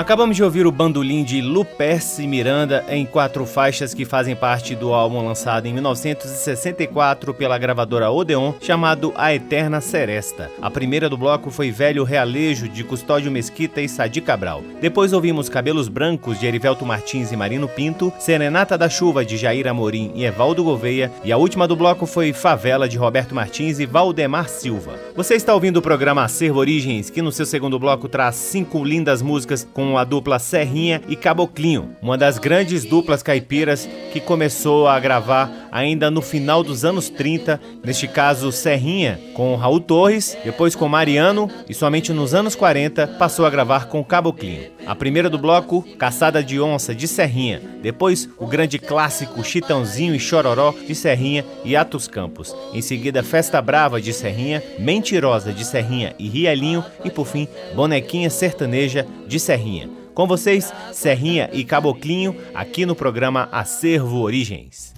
[0.00, 4.94] Acabamos de ouvir o bandolim de Luperce Miranda em quatro faixas que fazem parte do
[4.94, 10.50] álbum lançado em 1964 pela gravadora Odeon, chamado A Eterna Seresta.
[10.62, 14.64] A primeira do bloco foi Velho Realejo, de Custódio Mesquita e Sadi Cabral.
[14.80, 19.68] Depois ouvimos Cabelos Brancos, de Erivelto Martins e Marino Pinto, Serenata da Chuva, de Jair
[19.68, 23.84] Amorim e Evaldo Gouveia, e a última do bloco foi Favela, de Roberto Martins e
[23.84, 24.98] Valdemar Silva.
[25.14, 29.20] Você está ouvindo o programa Acervo Origens, que no seu segundo bloco traz cinco lindas
[29.20, 34.98] músicas com a dupla Serrinha e Caboclinho, uma das grandes duplas caipiras que começou a
[34.98, 40.88] gravar ainda no final dos anos 30, neste caso Serrinha com Raul Torres, depois com
[40.88, 44.70] Mariano e somente nos anos 40 passou a gravar com Caboclinho.
[44.86, 50.18] A primeira do bloco, Caçada de Onça de Serrinha, depois o grande clássico Chitãozinho e
[50.18, 52.54] Chororó de Serrinha e Atos Campos.
[52.72, 58.30] Em seguida, Festa Brava de Serrinha, Mentirosa de Serrinha e Rialinho e por fim, Bonequinha
[58.30, 59.89] Sertaneja de Serrinha.
[60.14, 64.92] Com vocês, Serrinha e Caboclinho, aqui no programa Acervo Origens.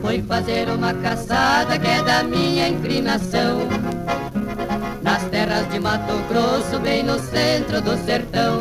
[0.00, 3.58] Fui fazer uma caçada que é da minha inclinação
[5.02, 8.60] Nas terras de Mato Grosso, bem no centro do sertão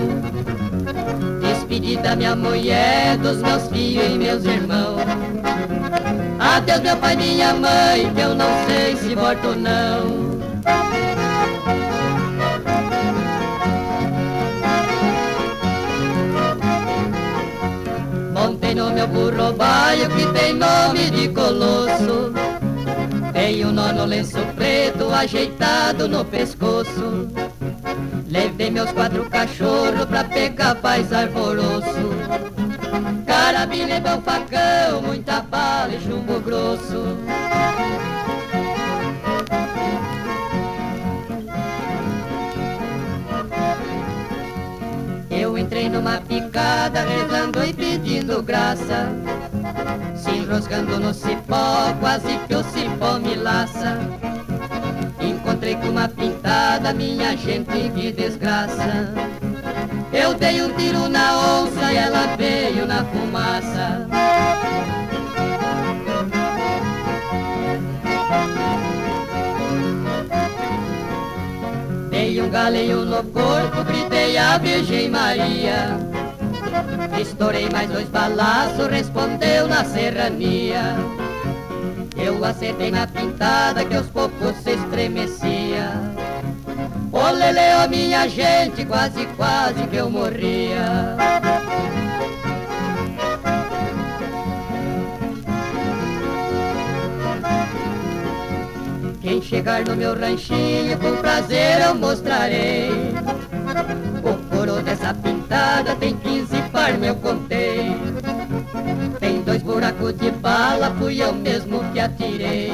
[1.67, 5.01] Despedi da minha mulher, dos meus filhos e meus irmãos
[6.39, 10.37] Adeus meu pai, minha mãe, que eu não sei se volto ou não.
[18.33, 22.31] Montei no meu burro baio que tem nome de colosso.
[23.33, 27.27] Tem um nó no lenço preto ajeitado no pescoço.
[28.29, 32.11] Levei meus quatro cachorros pra pegar paz arvoroso.
[33.25, 37.17] Carabina e bom facão, muita bala e chumbo grosso.
[45.31, 49.09] Eu entrei numa picada, rezando e pedindo graça.
[50.15, 53.97] Se enroscando no cipó, quase que o cipó me laça.
[55.67, 59.13] Encontrei com uma pintada, minha gente, que desgraça.
[60.13, 64.07] Eu dei um tiro na onça e ela veio na fumaça.
[72.09, 75.97] Dei um galeio no corpo, gritei a Virgem Maria.
[77.19, 80.95] Estourei mais dois balaços, respondeu na serrania.
[82.17, 85.91] Eu acertei na pintada que os popos se estremecia.
[87.11, 91.15] Olele, ó minha gente, quase, quase que eu morria.
[99.21, 102.89] Quem chegar no meu ranchinho, com prazer eu mostrarei.
[104.23, 107.95] O couro dessa pintada tem 15 par, meu contei.
[109.19, 112.71] Tem dois buracos de bala, fui eu mesmo que atirei.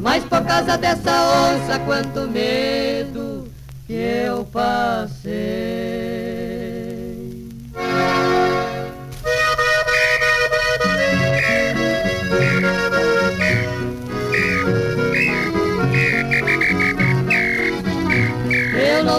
[0.00, 3.48] Mas por causa dessa onça, quanto medo
[3.86, 5.48] que eu passei.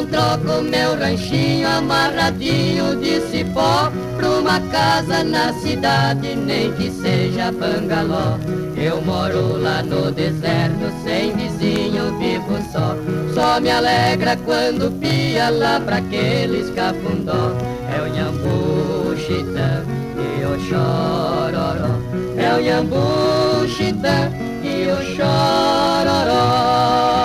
[0.05, 8.37] Troco meu ranchinho amarradinho de cipó Pra uma casa na cidade, nem que seja bangaló.
[8.75, 12.97] Eu moro lá no deserto, sem vizinho, vivo só.
[13.33, 17.55] Só me alegra quando pia lá pra aqueles cafundó.
[17.95, 19.85] É o Nhambu Chitã
[20.17, 21.95] e o Chororó.
[22.35, 24.29] É o Nhambu Chitã
[24.61, 27.18] e o Chororó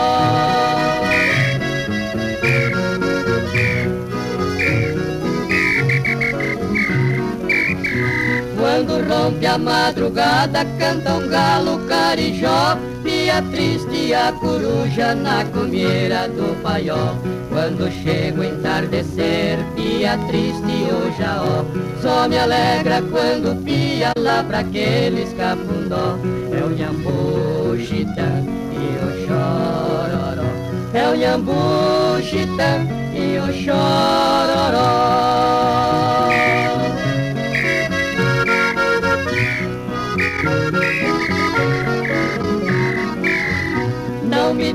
[9.46, 17.14] A madrugada, canta um galo carijó, Pia triste a coruja na comieira do paió.
[17.50, 21.66] Quando chega o entardecer, pia triste o jaó.
[22.00, 26.18] Só me alegra quando pia lá pra aqueles cafundó.
[26.50, 30.48] É o nhambu chitã e o chororó.
[30.94, 35.04] É o nhambu chitã e o chororó.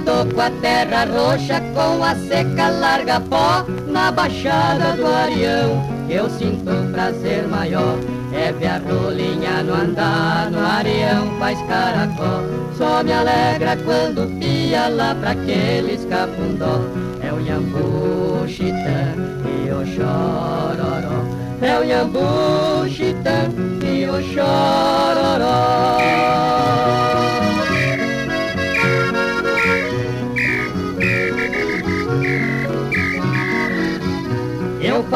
[0.10, 5.88] Dou com a terra roxa, com a seca larga pó, na baixada do Arião.
[6.10, 7.95] eu sinto um prazer maior.
[8.34, 12.41] É ver a rolinha no andar, no areião faz caracol.
[12.76, 16.82] Só me alegra quando pia lá pra aqueles capundó.
[17.22, 19.13] É o Yambu Chitã
[19.45, 21.24] e o Chororó.
[21.62, 23.48] É o Yambu Chitã
[23.84, 26.00] e o Chororó.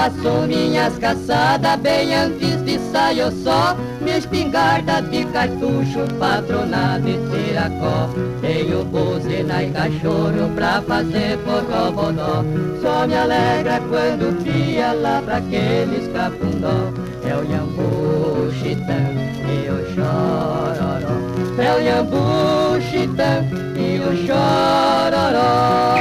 [0.03, 8.09] Faço minhas caçadas bem antes de sair só Minha espingarda de cartucho, patronado e tiracó.
[8.41, 12.43] Tenho buzina e cachorro pra fazer bodó.
[12.81, 16.91] Só me alegra quando cria lá pra aqueles capundó.
[17.25, 18.99] É o Yambu Chitã
[19.47, 21.15] e o Chororó.
[21.57, 23.45] É o Yambu Chitã
[23.77, 25.93] e o Chororó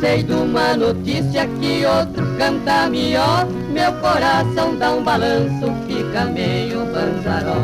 [0.00, 6.86] sei de uma notícia que outro canta melhor, meu coração dá um balanço, fica meio
[6.86, 7.56] banzaró.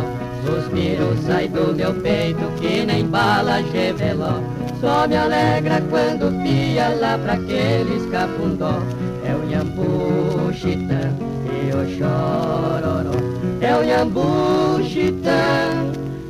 [0.45, 4.41] Suspiro sai do meu peito que nem bala geveló.
[4.81, 8.79] Só me alegra quando pia lá pra aqueles capundó.
[9.25, 11.15] É o Yambu Chitã
[11.51, 13.17] e o Chororó.
[13.63, 15.71] É o Yambu Chitã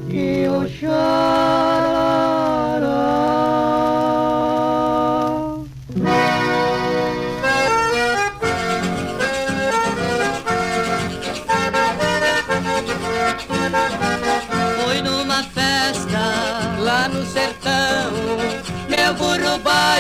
[0.08, 2.43] e o Chororó.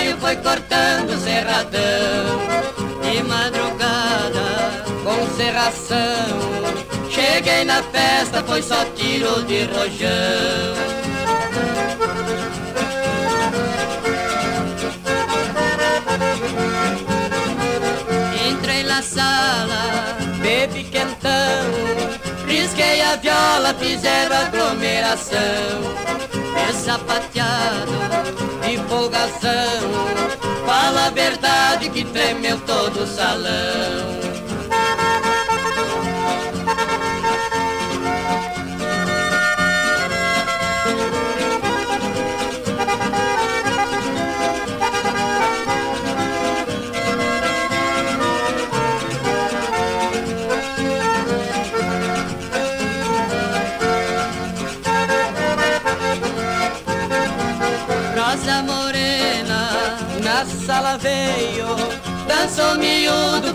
[0.04, 2.40] Baio foi cortando o cerradão
[3.02, 5.98] De madrugada, com serração.
[7.10, 10.74] Cheguei na festa, foi só tiro de rojão.
[18.50, 21.33] Entrei na sala, bebi quentão
[22.74, 25.30] Risquei a viola, fizeram aglomeração
[26.56, 27.92] é sapateado
[28.66, 29.78] de folgação.
[30.66, 34.43] Fala a verdade que tremeu todo o salão.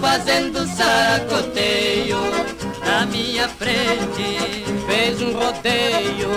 [0.09, 2.17] Fazendo sacoteio
[2.83, 4.65] Na minha frente.
[4.87, 6.31] Fez um rodeio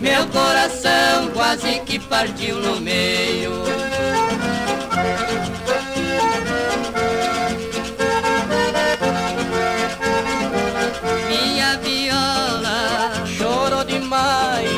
[0.00, 3.52] Meu coração quase que partiu no meio.
[11.28, 14.70] Minha viola chorou demais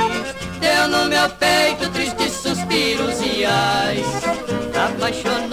[0.59, 4.07] Deu no meu peito tristes suspiros e ais.
[4.75, 5.52] Apaixonada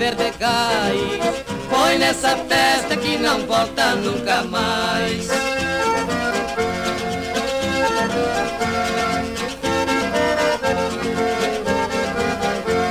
[0.00, 1.44] nas verdegais.
[1.68, 5.28] Foi nessa festa que não volta nunca mais.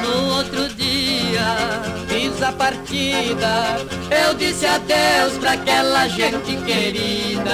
[0.03, 3.77] No outro dia fiz a partida,
[4.25, 7.49] eu disse adeus pra aquela gente querida.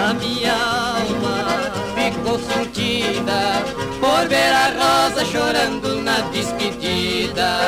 [0.00, 3.62] A minha alma ficou sentida
[4.00, 7.58] por ver a rosa chorando na despedida.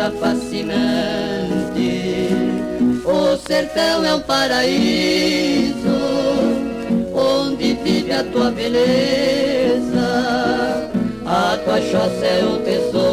[0.00, 1.90] Ternura fascinante.
[3.04, 5.74] O sertão é um paraíso,
[7.12, 10.00] onde vive a tua beleza,
[11.26, 13.10] a tua choça é um tesouro,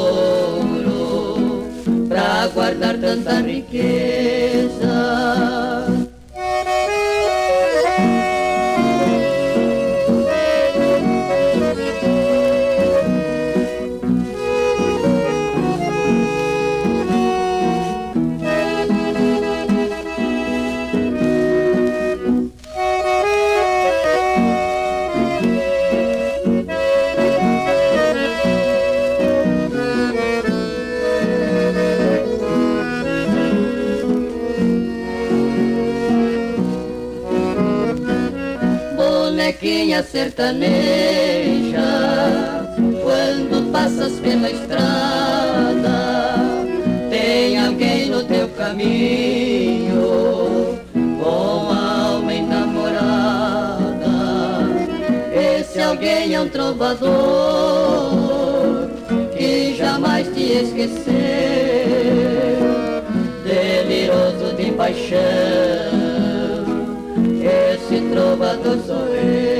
[2.07, 4.86] pra guardar tanta riqueza.
[40.11, 41.81] Sertaneja,
[43.03, 46.35] quando passas pela estrada,
[47.09, 50.01] tem alguém no teu caminho,
[50.93, 54.07] com a alma enamorada.
[55.33, 57.07] Esse alguém é um trovador
[59.37, 61.13] que jamais te esqueceu,
[63.43, 66.07] deliroso de paixão
[67.47, 69.56] esse trovador sou eu.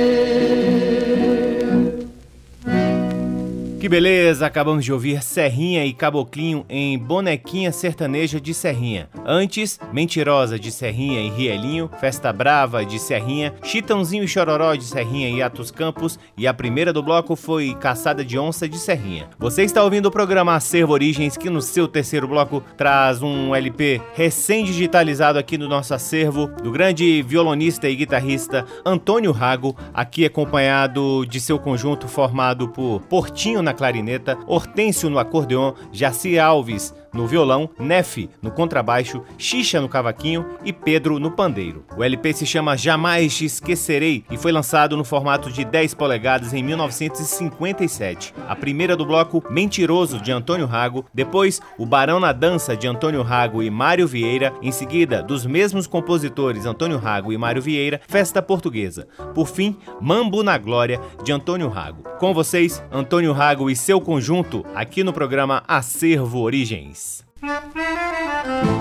[3.88, 4.44] Que beleza!
[4.44, 9.08] Acabamos de ouvir Serrinha e Caboclinho em Bonequinha Sertaneja de Serrinha.
[9.24, 15.30] Antes, Mentirosa de Serrinha e Rielinho, Festa Brava de Serrinha, Chitãozinho e Chororó de Serrinha
[15.30, 19.30] e Atos Campos e a primeira do bloco foi Caçada de Onça de Serrinha.
[19.38, 24.02] Você está ouvindo o programa Acervo Origens que no seu terceiro bloco traz um LP
[24.12, 31.40] recém-digitalizado aqui no nosso acervo do grande violonista e guitarrista Antônio Rago, aqui acompanhado de
[31.40, 38.28] seu conjunto formado por Portinho na clarineta, Hortêncio no acordeon, Jaci Alves no violão, Nefe
[38.42, 41.84] no contrabaixo, Xixa no cavaquinho e Pedro no pandeiro.
[41.96, 46.52] O LP se chama Jamais Te Esquecerei e foi lançado no formato de 10 polegadas
[46.52, 48.34] em 1957.
[48.48, 53.22] A primeira do bloco Mentiroso de Antônio Rago, depois O Barão na Dança de Antônio
[53.22, 58.42] Rago e Mário Vieira, em seguida dos mesmos compositores Antônio Rago e Mário Vieira, Festa
[58.42, 59.06] Portuguesa.
[59.34, 62.02] Por fim, Mambo na Glória de Antônio Rago.
[62.18, 67.07] Com vocês, Antônio Rago e seu conjunto aqui no programa Acervo Origens.
[67.40, 68.77] Música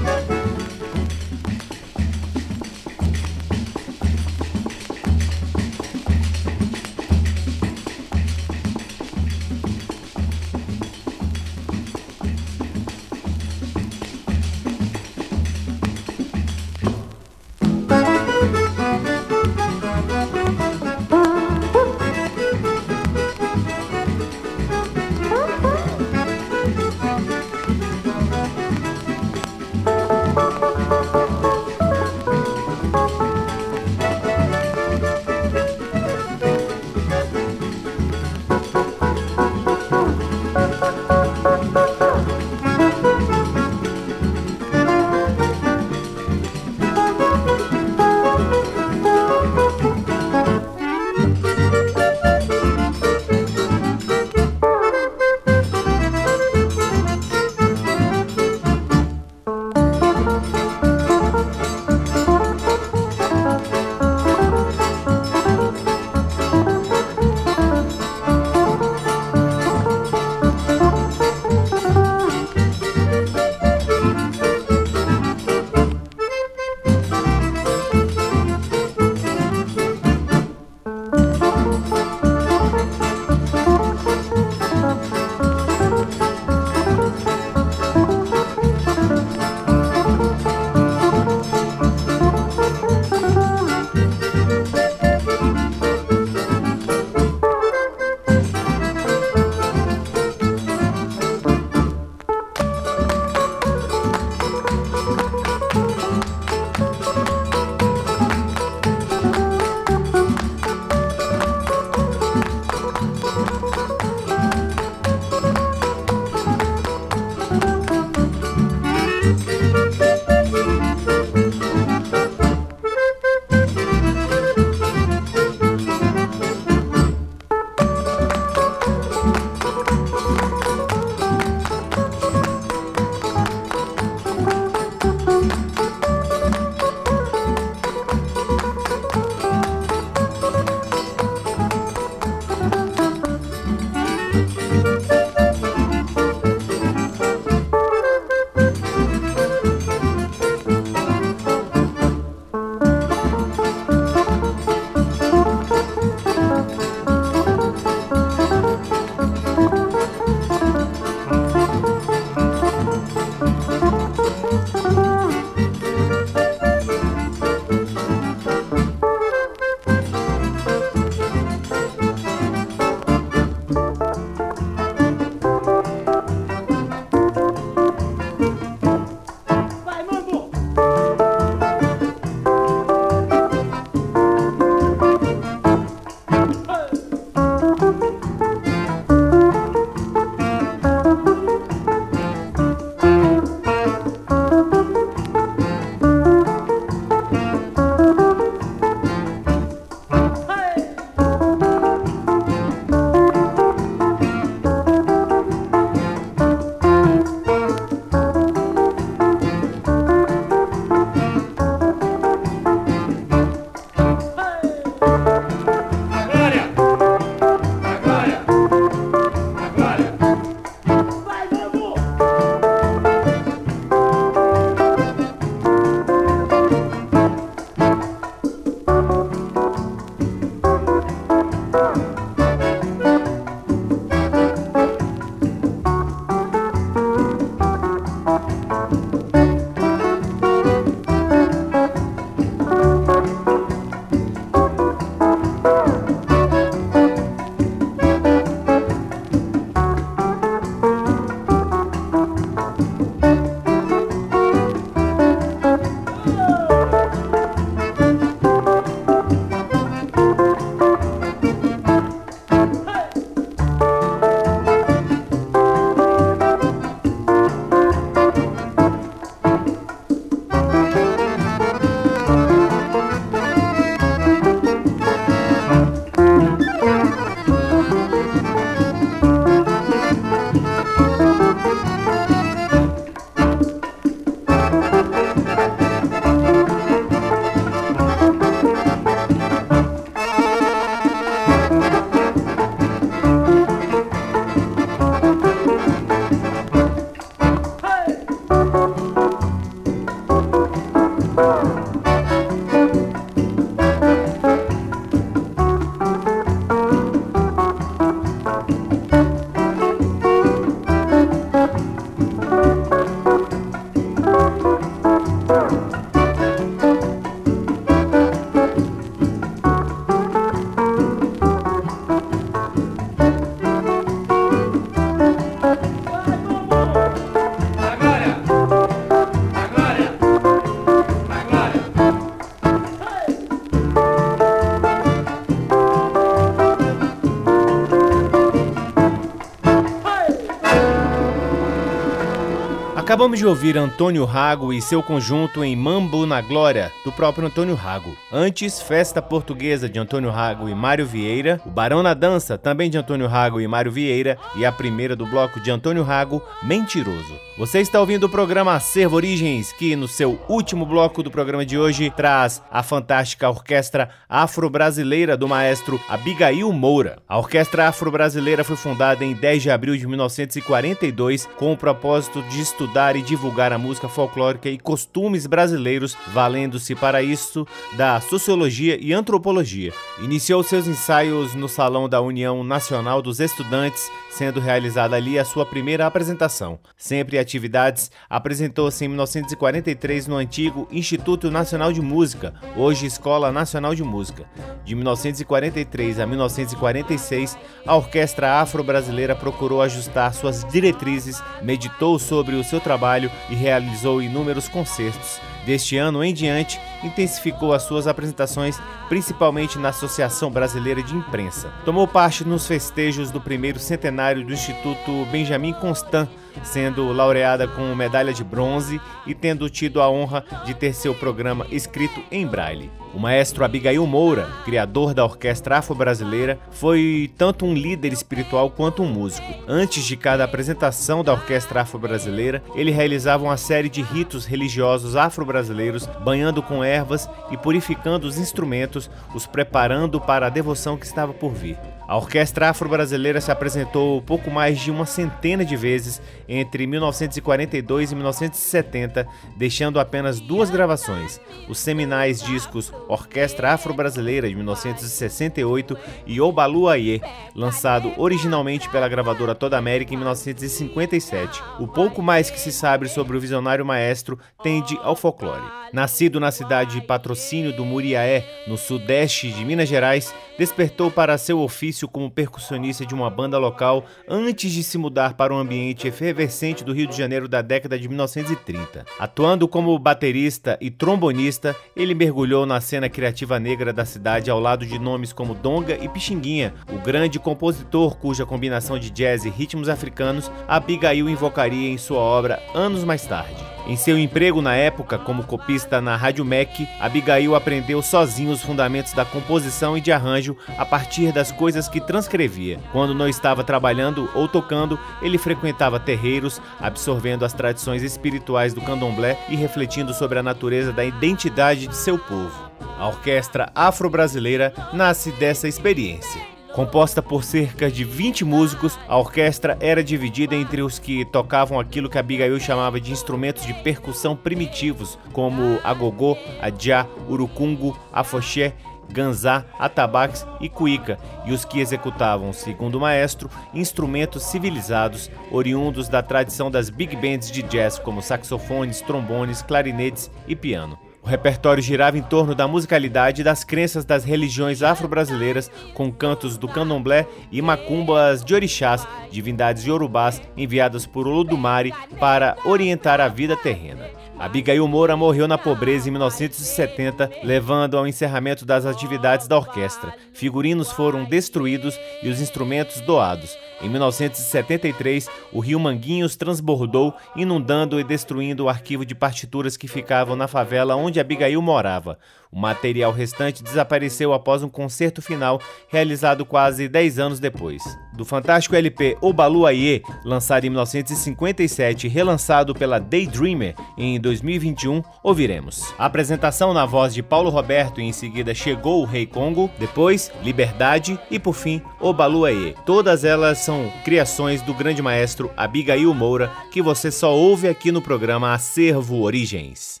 [343.06, 347.76] Acabamos de ouvir Antônio Rago e seu conjunto em Mambo na Glória, do próprio Antônio
[347.76, 348.16] Rago.
[348.32, 352.98] Antes, Festa Portuguesa de Antônio Rago e Mário Vieira, O Barão na Dança, também de
[352.98, 357.46] Antônio Rago e Mário Vieira, e a primeira do bloco de Antônio Rago, Mentiroso.
[357.56, 361.78] Você está ouvindo o programa Acervo Origens, que no seu último bloco do programa de
[361.78, 367.18] hoje traz a fantástica orquestra afro-brasileira do maestro Abigail Moura.
[367.26, 372.60] A orquestra afro-brasileira foi fundada em 10 de abril de 1942 com o propósito de
[372.60, 379.12] estudar e divulgar a música folclórica e costumes brasileiros, valendo-se para isso da sociologia e
[379.12, 379.92] antropologia.
[380.22, 385.66] Iniciou seus ensaios no Salão da União Nacional dos Estudantes, sendo realizada ali a sua
[385.66, 386.78] primeira apresentação.
[386.96, 394.02] Sempre atividades, apresentou-se em 1943 no antigo Instituto Nacional de Música, hoje Escola Nacional de
[394.02, 394.46] Música.
[394.86, 402.80] De 1943 a 1946, a Orquestra Afro-Brasileira procurou ajustar suas diretrizes, meditou sobre o seu
[402.86, 405.40] trabalho e realizou inúmeros concertos.
[405.66, 411.72] Deste ano em diante, intensificou as suas apresentações, principalmente na Associação Brasileira de Imprensa.
[411.84, 416.28] Tomou parte nos festejos do primeiro centenário do Instituto Benjamin Constant,
[416.64, 421.66] sendo laureada com medalha de bronze e tendo tido a honra de ter seu programa
[421.70, 422.90] escrito em braille.
[423.16, 429.08] O maestro Abigail Moura, criador da Orquestra Afro-Brasileira, foi tanto um líder espiritual quanto um
[429.08, 429.54] músico.
[429.66, 436.06] Antes de cada apresentação da Orquestra Afro-Brasileira, ele realizava uma série de ritos religiosos afro-brasileiros,
[436.22, 441.54] banhando com ervas e purificando os instrumentos, os preparando para a devoção que estava por
[441.54, 441.78] vir.
[442.08, 448.14] A Orquestra Afro-Brasileira se apresentou pouco mais de uma centena de vezes entre 1942 e
[448.14, 449.26] 1970,
[449.56, 457.20] deixando apenas duas gravações: os seminais discos Orquestra Afro-Brasileira de 1968 e Obalu Aie,
[457.56, 461.60] lançado originalmente pela gravadora Toda América em 1957.
[461.80, 465.64] O pouco mais que se sabe sobre o visionário maestro tende ao folclore.
[465.92, 471.60] Nascido na cidade de Patrocínio do Muriaé, no sudeste de Minas Gerais, despertou para seu
[471.60, 476.84] ofício como percussionista de uma banda local antes de se mudar para um ambiente efervescente
[476.84, 479.06] do Rio de Janeiro da década de 1930.
[479.18, 484.84] Atuando como baterista e trombonista, ele mergulhou na cena criativa negra da cidade ao lado
[484.84, 489.88] de nomes como Donga e Pixinguinha, o grande compositor cuja combinação de jazz e ritmos
[489.88, 493.75] africanos Abigail invocaria em sua obra anos mais tarde.
[493.86, 499.12] Em seu emprego na época como copista na Rádio MEC, Abigail aprendeu sozinho os fundamentos
[499.12, 502.80] da composição e de arranjo a partir das coisas que transcrevia.
[502.90, 509.38] Quando não estava trabalhando ou tocando, ele frequentava terreiros, absorvendo as tradições espirituais do candomblé
[509.48, 512.70] e refletindo sobre a natureza da identidade de seu povo.
[512.98, 516.55] A orquestra afro-brasileira nasce dessa experiência.
[516.76, 522.10] Composta por cerca de 20 músicos, a orquestra era dividida entre os que tocavam aquilo
[522.10, 528.74] que Abigail chamava de instrumentos de percussão primitivos, como agogô, adjá, urucungo, afoxé,
[529.10, 536.22] ganzá, atabaques e cuíca, e os que executavam, segundo o maestro, instrumentos civilizados oriundos da
[536.22, 541.05] tradição das big bands de jazz como saxofones, trombones, clarinetes e piano.
[541.26, 546.56] O repertório girava em torno da musicalidade e das crenças das religiões afro-brasileiras, com cantos
[546.56, 553.56] do candomblé e macumbas de orixás, divindades iorubás enviadas por Olodumare para orientar a vida
[553.56, 554.08] terrena.
[554.38, 560.14] Abigail Moura morreu na pobreza em 1970, levando ao encerramento das atividades da orquestra.
[560.32, 563.58] Figurinos foram destruídos e os instrumentos doados.
[563.80, 570.34] Em 1973, o rio Manguinhos transbordou, inundando e destruindo o arquivo de partituras que ficavam
[570.34, 572.18] na favela onde Abigail morava.
[572.56, 577.82] O material restante desapareceu após um concerto final realizado quase 10 anos depois.
[578.14, 585.92] Do fantástico LP Obalu Aie, lançado em 1957 e relançado pela Daydreamer em 2021, ouviremos.
[585.98, 590.32] A apresentação na voz de Paulo Roberto e em seguida Chegou o Rei Congo, depois
[590.42, 592.74] Liberdade e por fim Obalu Aie.
[592.86, 598.00] Todas elas são criações do grande maestro Abigail Moura, que você só ouve aqui no
[598.00, 600.00] programa Acervo Origens.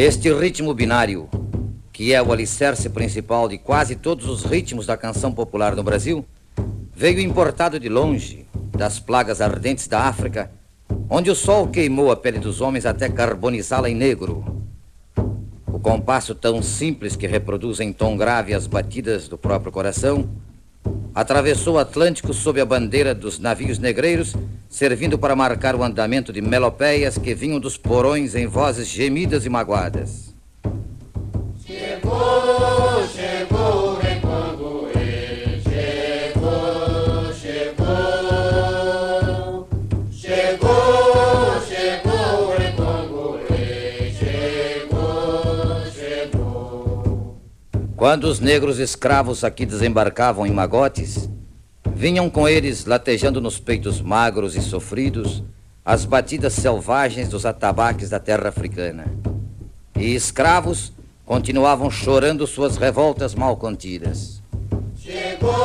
[0.00, 1.28] Este ritmo binário,
[1.92, 6.24] que é o alicerce principal de quase todos os ritmos da canção popular no Brasil,
[6.94, 10.52] veio importado de longe, das plagas ardentes da África,
[11.10, 14.62] onde o sol queimou a pele dos homens até carbonizá-la em negro.
[15.66, 20.30] O compasso tão simples que reproduz em tom grave as batidas do próprio coração
[21.14, 24.34] atravessou o Atlântico sob a bandeira dos navios negreiros,
[24.68, 29.48] servindo para marcar o andamento de melopeias que vinham dos porões em vozes gemidas e
[29.48, 30.34] magoadas.
[31.66, 33.57] Chegou, chegou.
[47.98, 51.28] Quando os negros escravos aqui desembarcavam em magotes,
[51.96, 55.42] vinham com eles latejando nos peitos magros e sofridos
[55.84, 59.04] as batidas selvagens dos atabaques da terra africana.
[59.96, 60.92] E escravos
[61.26, 64.40] continuavam chorando suas revoltas mal contidas.
[64.96, 65.57] Chegou,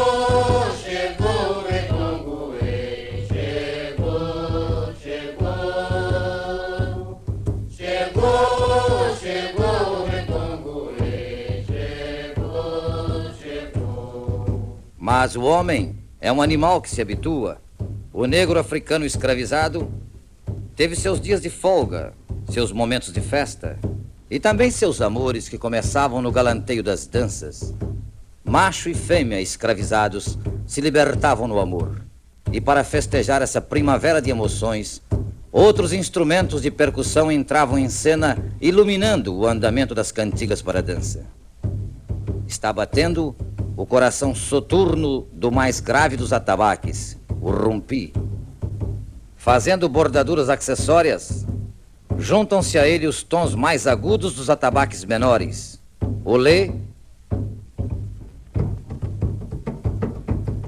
[15.04, 17.58] Mas o homem é um animal que se habitua.
[18.14, 19.92] O negro africano escravizado
[20.78, 22.14] teve seus dias de folga,
[22.50, 23.78] seus momentos de festa
[24.32, 27.74] e também seus amores que começavam no galanteio das danças.
[28.46, 32.02] Macho e fêmea escravizados se libertavam no amor.
[32.54, 35.02] E para festejar essa primavera de emoções,
[35.52, 41.26] outros instrumentos de percussão entravam em cena, iluminando o andamento das cantigas para a dança.
[42.48, 43.36] Está batendo
[43.76, 48.14] o coração soturno do mais grave dos atabaques, o rumpi.
[49.36, 51.46] Fazendo bordaduras acessórias,
[52.18, 55.82] juntam-se a ele os tons mais agudos dos atabaques menores,
[56.24, 56.72] o lê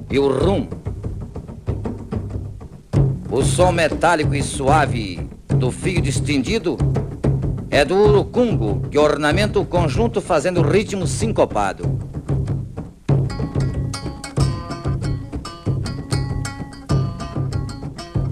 [0.09, 0.67] e o rum.
[3.29, 6.77] O som metálico e suave do fio distinguido
[7.69, 12.04] é do urucungo que ornamenta o conjunto fazendo ritmo sincopado.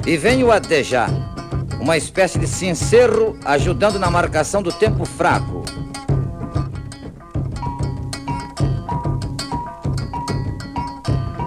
[0.05, 1.07] E vem o adejá,
[1.79, 5.63] uma espécie de sincero ajudando na marcação do tempo fraco.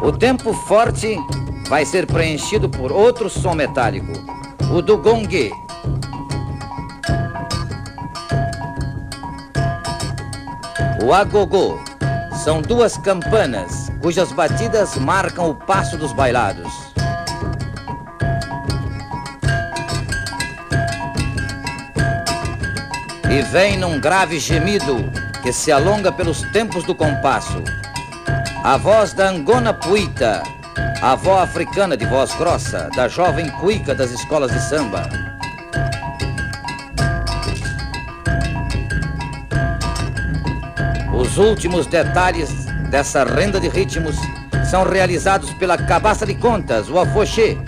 [0.02, 1.18] O tempo forte
[1.68, 4.12] vai ser preenchido por outro som metálico,
[4.72, 5.52] o do gongue.
[11.04, 11.78] O agogô
[12.42, 16.85] são duas campanas cujas batidas marcam o passo dos bailados.
[23.36, 25.12] E vem num grave gemido
[25.42, 27.62] que se alonga pelos tempos do compasso.
[28.64, 30.42] A voz da Angona Puita,
[31.02, 35.06] a avó africana de voz grossa, da jovem cuica das escolas de samba.
[41.12, 42.48] Os últimos detalhes
[42.88, 44.16] dessa renda de ritmos
[44.70, 47.58] são realizados pela cabaça de contas, o afoxê,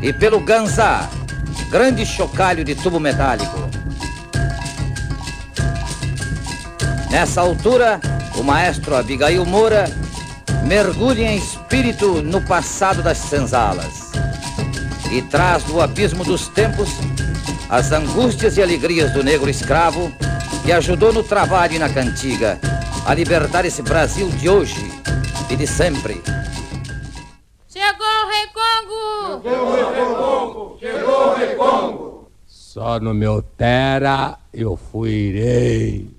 [0.00, 1.08] e pelo ganzá,
[1.70, 3.63] grande chocalho de tubo metálico.
[7.14, 8.00] Nessa altura,
[8.36, 9.84] o maestro Abigail Moura
[10.66, 14.10] mergulha em espírito no passado das senzalas
[15.12, 16.88] e traz do abismo dos tempos
[17.70, 20.12] as angústias e alegrias do negro escravo
[20.64, 22.58] que ajudou no trabalho e na cantiga
[23.06, 24.90] a libertar esse Brasil de hoje
[25.48, 26.20] e de sempre.
[27.68, 29.40] Chegou o Rei Congo!
[29.40, 32.28] Chegou o Recongo, chegou o Recongo.
[32.44, 36.13] Só no meu terra eu fui Chegou,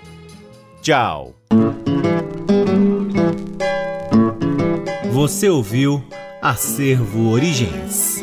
[0.80, 1.35] Tchau.
[5.11, 6.01] Você ouviu
[6.41, 8.22] Acervo Origens.